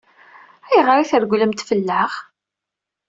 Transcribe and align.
Ayɣer 0.67 0.97
i 0.99 1.05
tregglemt 1.09 1.65
fell-aɣ? 1.69 2.11